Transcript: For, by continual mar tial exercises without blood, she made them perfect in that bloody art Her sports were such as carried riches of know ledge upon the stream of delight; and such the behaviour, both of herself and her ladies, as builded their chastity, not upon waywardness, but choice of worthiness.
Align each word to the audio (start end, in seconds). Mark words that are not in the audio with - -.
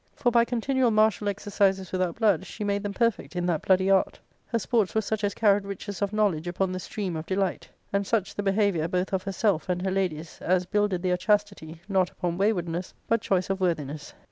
For, 0.15 0.31
by 0.31 0.45
continual 0.45 0.89
mar 0.89 1.11
tial 1.11 1.27
exercises 1.29 1.91
without 1.91 2.15
blood, 2.17 2.47
she 2.47 2.63
made 2.63 2.81
them 2.81 2.91
perfect 2.91 3.35
in 3.35 3.45
that 3.45 3.61
bloody 3.61 3.87
art 3.91 4.19
Her 4.47 4.57
sports 4.57 4.95
were 4.95 5.01
such 5.01 5.23
as 5.23 5.35
carried 5.35 5.63
riches 5.63 6.01
of 6.01 6.11
know 6.11 6.27
ledge 6.29 6.47
upon 6.47 6.71
the 6.71 6.79
stream 6.79 7.15
of 7.15 7.27
delight; 7.27 7.69
and 7.93 8.07
such 8.07 8.33
the 8.33 8.41
behaviour, 8.41 8.87
both 8.87 9.13
of 9.13 9.21
herself 9.21 9.69
and 9.69 9.83
her 9.83 9.91
ladies, 9.91 10.39
as 10.41 10.65
builded 10.65 11.03
their 11.03 11.17
chastity, 11.17 11.81
not 11.87 12.09
upon 12.09 12.35
waywardness, 12.39 12.95
but 13.07 13.21
choice 13.21 13.51
of 13.51 13.61
worthiness. 13.61 14.15